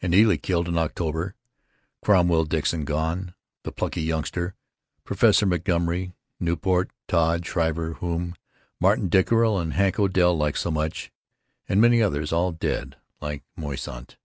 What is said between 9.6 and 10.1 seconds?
Hank